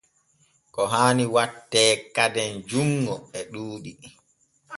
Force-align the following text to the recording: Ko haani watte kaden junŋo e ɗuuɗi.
Ko 0.73 0.81
haani 0.91 1.23
watte 1.35 1.83
kaden 2.15 2.53
junŋo 2.69 3.15
e 3.37 3.39
ɗuuɗi. 3.51 3.91